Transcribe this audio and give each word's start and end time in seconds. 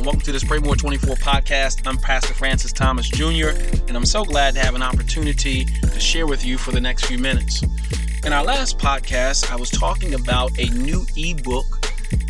to 0.00 0.32
this 0.32 0.44
Pray 0.44 0.58
More 0.58 0.76
24 0.76 1.16
podcast. 1.16 1.86
I'm 1.86 1.98
Pastor 1.98 2.32
Francis 2.32 2.72
Thomas 2.72 3.06
Jr., 3.06 3.50
and 3.86 3.96
I'm 3.96 4.06
so 4.06 4.24
glad 4.24 4.54
to 4.54 4.60
have 4.60 4.74
an 4.74 4.82
opportunity 4.82 5.66
to 5.66 6.00
share 6.00 6.26
with 6.26 6.44
you 6.44 6.56
for 6.56 6.72
the 6.72 6.80
next 6.80 7.04
few 7.04 7.18
minutes. 7.18 7.62
In 8.24 8.32
our 8.32 8.42
last 8.42 8.78
podcast, 8.78 9.52
I 9.52 9.56
was 9.56 9.70
talking 9.70 10.14
about 10.14 10.58
a 10.58 10.70
new 10.70 11.04
ebook 11.16 11.66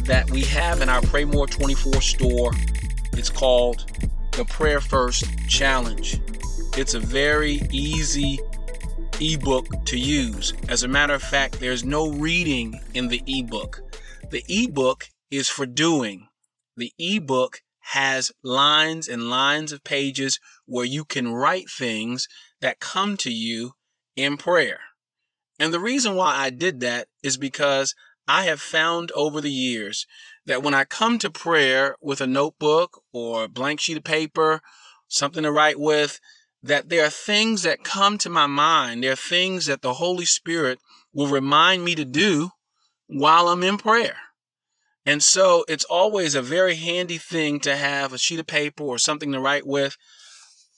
that 0.03 0.29
we 0.31 0.43
have 0.43 0.81
in 0.81 0.89
our 0.89 1.01
Pray 1.03 1.25
More 1.25 1.47
24 1.47 2.01
store. 2.01 2.51
It's 3.13 3.31
called 3.31 3.89
the 4.33 4.45
Prayer 4.47 4.81
First 4.81 5.27
Challenge. 5.49 6.21
It's 6.77 6.95
a 6.95 7.01
very 7.01 7.61
easy 7.71 8.41
ebook 9.21 9.85
to 9.87 9.97
use. 9.97 10.55
As 10.69 10.83
a 10.83 10.89
matter 10.89 11.15
of 11.15 11.23
fact, 11.23 11.61
there's 11.61 11.85
no 11.85 12.11
reading 12.11 12.81
in 12.95 13.07
the 13.07 13.23
ebook. 13.29 13.81
The 14.31 14.45
ebook 14.49 15.09
is 15.31 15.49
for 15.49 15.67
doing. 15.67 16.27
The 16.81 16.95
ebook 16.99 17.61
has 17.93 18.33
lines 18.43 19.07
and 19.07 19.29
lines 19.29 19.71
of 19.71 19.85
pages 19.85 20.41
where 20.65 20.87
you 20.87 21.05
can 21.05 21.31
write 21.31 21.69
things 21.69 22.27
that 22.63 22.81
come 22.81 23.19
to 23.19 23.31
you 23.31 23.73
in 24.17 24.39
prayer. 24.39 24.81
And 25.59 25.75
the 25.75 25.79
reason 25.79 26.15
why 26.15 26.35
I 26.35 26.49
did 26.49 26.81
that 26.81 27.09
is 27.23 27.37
because 27.37 27.95
I 28.27 28.45
have 28.45 28.63
found 28.63 29.13
over 29.13 29.43
the 29.43 29.51
years 29.51 30.07
that 30.47 30.63
when 30.63 30.73
I 30.73 30.85
come 30.85 31.19
to 31.19 31.31
prayer 31.31 31.97
with 32.01 32.23
a 32.23 32.27
notebook 32.27 33.03
or 33.13 33.45
a 33.45 33.49
blank 33.49 33.81
sheet 33.81 33.99
of 33.99 34.05
paper, 34.05 34.63
something 35.07 35.43
to 35.43 35.53
write 35.53 35.79
with, 35.79 36.19
that 36.63 36.89
there 36.89 37.05
are 37.05 37.11
things 37.11 37.63
that 37.65 37.85
come 37.85 38.17
to 38.19 38.31
my 38.31 38.47
mind. 38.47 39.05
There 39.05 39.13
are 39.13 39.17
things 39.17 39.67
that 39.67 39.83
the 39.83 39.95
Holy 39.95 40.25
Spirit 40.25 40.79
will 41.13 41.27
remind 41.27 41.85
me 41.85 41.95
to 41.95 42.07
do 42.07 42.53
while 43.07 43.49
I'm 43.49 43.63
in 43.63 43.77
prayer. 43.77 44.17
And 45.11 45.25
so 45.25 45.65
it's 45.67 45.83
always 45.83 46.37
a 46.37 46.41
very 46.41 46.77
handy 46.77 47.19
thing 47.19 47.59
to 47.61 47.75
have 47.75 48.13
a 48.13 48.19
sheet 48.19 48.39
of 48.39 48.47
paper 48.47 48.85
or 48.85 48.97
something 48.97 49.33
to 49.33 49.41
write 49.41 49.67
with 49.67 49.97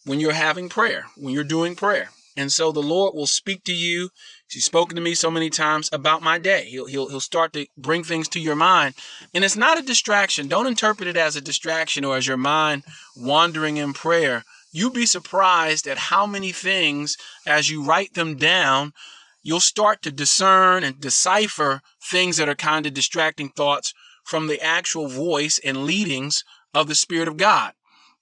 when 0.06 0.20
you're 0.20 0.32
having 0.32 0.70
prayer, 0.70 1.04
when 1.18 1.34
you're 1.34 1.44
doing 1.44 1.76
prayer. 1.76 2.08
And 2.34 2.50
so 2.50 2.72
the 2.72 2.80
Lord 2.80 3.14
will 3.14 3.26
speak 3.26 3.62
to 3.64 3.74
you. 3.74 4.08
He's 4.48 4.64
spoken 4.64 4.96
to 4.96 5.02
me 5.02 5.14
so 5.14 5.30
many 5.30 5.50
times 5.50 5.90
about 5.92 6.22
my 6.22 6.38
day. 6.38 6.64
He'll, 6.64 6.86
he'll, 6.86 7.10
he'll 7.10 7.20
start 7.20 7.52
to 7.52 7.66
bring 7.76 8.04
things 8.04 8.26
to 8.28 8.40
your 8.40 8.56
mind. 8.56 8.94
And 9.34 9.44
it's 9.44 9.54
not 9.54 9.78
a 9.78 9.82
distraction. 9.82 10.48
Don't 10.48 10.66
interpret 10.66 11.08
it 11.08 11.18
as 11.18 11.36
a 11.36 11.42
distraction 11.42 12.02
or 12.02 12.16
as 12.16 12.26
your 12.26 12.38
mind 12.38 12.84
wandering 13.14 13.76
in 13.76 13.92
prayer. 13.92 14.44
You'll 14.72 14.92
be 14.92 15.04
surprised 15.04 15.86
at 15.86 16.08
how 16.08 16.24
many 16.24 16.52
things, 16.52 17.18
as 17.46 17.68
you 17.68 17.84
write 17.84 18.14
them 18.14 18.36
down, 18.36 18.94
you'll 19.42 19.60
start 19.60 20.00
to 20.02 20.10
discern 20.10 20.84
and 20.84 20.98
decipher 20.98 21.82
things 22.02 22.38
that 22.38 22.48
are 22.48 22.54
kind 22.54 22.86
of 22.86 22.94
distracting 22.94 23.50
thoughts 23.50 23.92
from 24.22 24.46
the 24.46 24.60
actual 24.60 25.08
voice 25.08 25.58
and 25.64 25.84
leadings 25.84 26.44
of 26.74 26.88
the 26.88 26.94
Spirit 26.94 27.28
of 27.28 27.36
God. 27.36 27.72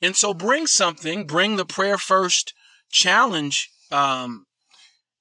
And 0.03 0.17
so 0.17 0.33
bring 0.33 0.67
something, 0.67 1.27
bring 1.27 1.57
the 1.57 1.67
Prayer 1.67 1.99
First 1.99 2.55
Challenge 2.91 3.71
um, 3.91 4.47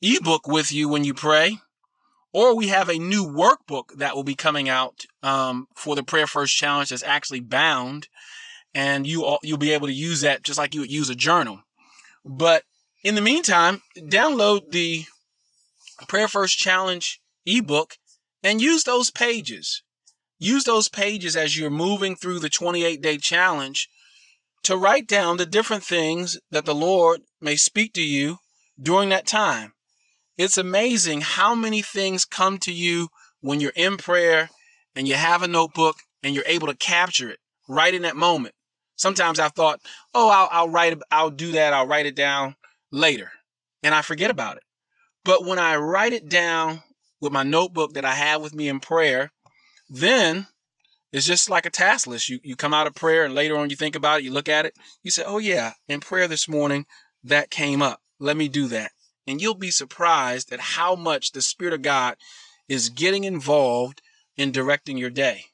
ebook 0.02 0.48
with 0.48 0.72
you 0.72 0.88
when 0.90 1.04
you 1.04 1.14
pray. 1.14 1.58
Or 2.32 2.56
we 2.56 2.68
have 2.68 2.90
a 2.90 3.00
new 3.00 3.26
workbook 3.26 3.98
that 3.98 4.16
will 4.16 4.24
be 4.24 4.36
coming 4.36 4.70
out 4.70 5.06
um, 5.24 5.68
for 5.76 5.96
the 5.96 6.04
Prayer 6.04 6.28
First 6.28 6.56
Challenge 6.56 6.90
that's 6.90 7.04
actually 7.04 7.40
bound. 7.40 8.08
And 8.74 9.08
you 9.08 9.26
all, 9.26 9.40
you'll 9.42 9.58
be 9.58 9.74
able 9.74 9.88
to 9.88 9.94
use 9.94 10.22
that 10.22 10.44
just 10.44 10.60
like 10.60 10.76
you 10.76 10.82
would 10.82 10.92
use 10.92 11.10
a 11.10 11.16
journal. 11.16 11.64
But 12.24 12.64
in 13.04 13.16
the 13.16 13.22
meantime, 13.22 13.82
download 13.98 14.72
the 14.72 15.06
Prayer 16.08 16.28
First 16.28 16.58
Challenge 16.58 17.20
ebook 17.46 17.98
and 18.44 18.62
use 18.62 18.84
those 18.84 19.10
pages. 19.10 19.84
Use 20.40 20.64
those 20.64 20.88
pages 20.88 21.36
as 21.36 21.58
you're 21.58 21.70
moving 21.70 22.16
through 22.16 22.40
the 22.40 22.50
28 22.50 23.02
day 23.02 23.18
challenge 23.18 23.90
to 24.64 24.78
write 24.78 25.08
down 25.08 25.38
the 25.38 25.46
different 25.46 25.84
things 25.84 26.40
that 26.52 26.66
the 26.66 26.76
Lord 26.76 27.22
may 27.42 27.56
speak 27.56 27.94
to 27.94 28.02
you 28.02 28.38
during 28.82 29.10
that 29.10 29.28
time. 29.28 29.74
It's 30.38 30.58
amazing 30.58 31.22
how 31.22 31.54
many 31.54 31.82
things 31.82 32.24
come 32.24 32.58
to 32.60 32.72
you 32.72 33.10
when 33.42 33.60
you're 33.60 33.74
in 33.76 33.98
prayer 33.98 34.50
and 34.96 35.08
you 35.08 35.16
have 35.16 35.44
a 35.44 35.48
notebook 35.48 35.98
and 36.24 36.34
you're 36.34 36.46
able 36.48 36.68
to 36.68 36.76
capture 36.76 37.30
it 37.30 37.40
right 37.68 37.94
in 37.94 38.04
that 38.04 38.16
moment. 38.16 38.56
Sometimes 38.96 39.40
I 39.40 39.50
thought, 39.50 39.82
oh, 40.14 40.30
I'll, 40.30 40.50
I'll 40.52 40.70
write, 40.70 40.98
I'll 41.12 41.30
do 41.30 41.54
that, 41.54 41.74
I'll 41.74 41.88
write 41.88 42.06
it 42.06 42.16
down 42.16 42.56
later, 42.92 43.32
and 43.84 43.96
I 43.96 44.02
forget 44.02 44.32
about 44.32 44.58
it. 44.58 44.64
But 45.24 45.46
when 45.46 45.60
I 45.60 45.78
write 45.78 46.14
it 46.14 46.28
down 46.28 46.82
with 47.22 47.32
my 47.32 47.44
notebook 47.44 47.94
that 47.94 48.06
I 48.06 48.14
have 48.14 48.42
with 48.42 48.54
me 48.54 48.68
in 48.68 48.80
prayer, 48.80 49.32
then 49.90 50.48
it's 51.12 51.26
just 51.26 51.50
like 51.50 51.66
a 51.66 51.72
task 51.72 52.08
list. 52.08 52.30
You 52.30 52.40
you 52.44 52.56
come 52.56 52.74
out 52.74 52.88
of 52.88 52.96
prayer 52.96 53.26
and 53.26 53.34
later 53.34 53.58
on 53.58 53.70
you 53.70 53.76
think 53.76 53.96
about 53.96 54.20
it, 54.20 54.24
you 54.24 54.32
look 54.32 54.50
at 54.50 54.66
it, 54.66 54.76
you 55.04 55.12
say, 55.12 55.24
"Oh 55.26 55.40
yeah, 55.40 55.74
in 55.88 56.00
prayer 56.00 56.28
this 56.28 56.48
morning 56.48 56.86
that 57.24 57.50
came 57.50 57.82
up. 57.82 58.02
Let 58.20 58.38
me 58.38 58.48
do 58.48 58.68
that." 58.68 58.92
And 59.26 59.42
you'll 59.42 59.56
be 59.56 59.72
surprised 59.72 60.52
at 60.54 60.60
how 60.60 60.96
much 60.96 61.32
the 61.32 61.42
spirit 61.42 61.74
of 61.74 61.82
God 61.82 62.16
is 62.68 62.90
getting 62.90 63.24
involved 63.24 64.02
in 64.38 64.52
directing 64.52 64.98
your 64.98 65.10
day. 65.10 65.46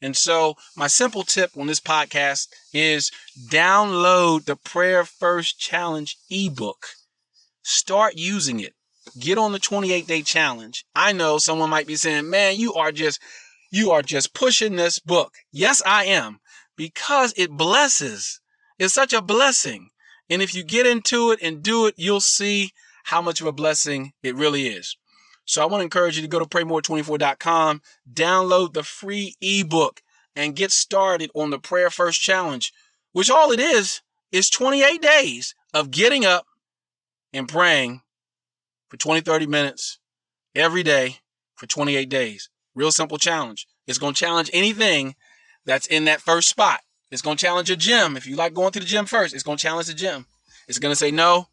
And 0.00 0.16
so, 0.16 0.56
my 0.76 0.86
simple 0.86 1.22
tip 1.22 1.56
on 1.56 1.66
this 1.66 1.80
podcast 1.80 2.48
is 2.72 3.10
download 3.48 4.44
the 4.44 4.56
Prayer 4.56 5.04
First 5.04 5.58
Challenge 5.58 6.16
ebook. 6.30 6.88
Start 7.62 8.14
using 8.16 8.60
it. 8.60 8.74
Get 9.18 9.38
on 9.38 9.52
the 9.52 9.58
28 9.58 10.06
day 10.06 10.22
challenge. 10.22 10.84
I 10.94 11.12
know 11.12 11.38
someone 11.38 11.70
might 11.70 11.86
be 11.86 11.96
saying, 11.96 12.28
man, 12.28 12.56
you 12.56 12.74
are 12.74 12.92
just 12.92 13.20
you 13.74 13.90
are 13.90 14.02
just 14.02 14.34
pushing 14.34 14.76
this 14.76 15.00
book. 15.00 15.34
Yes, 15.50 15.82
I 15.84 16.04
am, 16.04 16.38
because 16.76 17.34
it 17.36 17.50
blesses. 17.50 18.40
It's 18.78 18.94
such 18.94 19.12
a 19.12 19.20
blessing. 19.20 19.90
And 20.30 20.40
if 20.40 20.54
you 20.54 20.62
get 20.62 20.86
into 20.86 21.32
it 21.32 21.40
and 21.42 21.60
do 21.60 21.86
it, 21.86 21.94
you'll 21.96 22.20
see 22.20 22.70
how 23.02 23.20
much 23.20 23.40
of 23.40 23.48
a 23.48 23.52
blessing 23.52 24.12
it 24.22 24.36
really 24.36 24.68
is. 24.68 24.96
So 25.44 25.60
I 25.60 25.66
want 25.66 25.80
to 25.80 25.84
encourage 25.84 26.14
you 26.14 26.22
to 26.22 26.28
go 26.28 26.38
to 26.38 26.46
praymore24.com, 26.46 27.82
download 28.12 28.74
the 28.74 28.84
free 28.84 29.34
ebook, 29.40 30.02
and 30.36 30.54
get 30.54 30.70
started 30.70 31.32
on 31.34 31.50
the 31.50 31.58
Prayer 31.58 31.90
First 31.90 32.20
Challenge, 32.20 32.72
which 33.12 33.28
all 33.28 33.50
it 33.50 33.60
is 33.60 34.02
is 34.30 34.48
28 34.50 35.02
days 35.02 35.54
of 35.74 35.90
getting 35.90 36.24
up 36.24 36.46
and 37.32 37.48
praying 37.48 38.02
for 38.88 38.96
20, 38.98 39.20
30 39.20 39.46
minutes 39.46 39.98
every 40.54 40.84
day 40.84 41.18
for 41.56 41.66
28 41.66 42.08
days. 42.08 42.50
Real 42.74 42.90
simple 42.90 43.18
challenge. 43.18 43.66
It's 43.86 43.98
going 43.98 44.14
to 44.14 44.20
challenge 44.20 44.50
anything 44.52 45.14
that's 45.64 45.86
in 45.86 46.04
that 46.04 46.20
first 46.20 46.48
spot. 46.48 46.80
It's 47.10 47.22
going 47.22 47.36
to 47.36 47.44
challenge 47.44 47.70
a 47.70 47.76
gym. 47.76 48.16
If 48.16 48.26
you 48.26 48.36
like 48.36 48.54
going 48.54 48.72
to 48.72 48.80
the 48.80 48.86
gym 48.86 49.06
first, 49.06 49.34
it's 49.34 49.44
going 49.44 49.58
to 49.58 49.62
challenge 49.62 49.86
the 49.86 49.94
gym. 49.94 50.26
It's 50.66 50.78
going 50.78 50.92
to 50.92 50.96
say 50.96 51.10
no, 51.10 51.48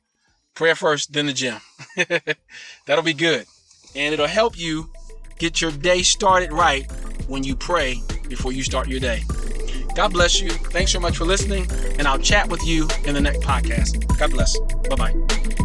prayer 0.55 0.75
first, 0.75 1.13
then 1.13 1.27
the 1.27 1.33
gym. 1.33 1.57
That'll 2.87 3.03
be 3.03 3.13
good. 3.13 3.45
And 3.95 4.13
it'll 4.13 4.27
help 4.27 4.57
you 4.57 4.89
get 5.37 5.61
your 5.61 5.71
day 5.71 6.01
started 6.01 6.51
right 6.51 6.89
when 7.27 7.43
you 7.43 7.55
pray 7.55 8.01
before 8.27 8.51
you 8.51 8.63
start 8.63 8.87
your 8.87 8.99
day. 8.99 9.23
God 9.95 10.13
bless 10.13 10.39
you. 10.39 10.49
Thanks 10.49 10.91
so 10.91 10.99
much 10.99 11.17
for 11.17 11.25
listening, 11.25 11.67
and 11.99 12.07
I'll 12.07 12.19
chat 12.19 12.47
with 12.49 12.65
you 12.65 12.87
in 13.05 13.13
the 13.13 13.21
next 13.21 13.41
podcast. 13.41 14.17
God 14.17 14.31
bless. 14.31 14.57
Bye 14.89 14.95
bye. 14.95 15.60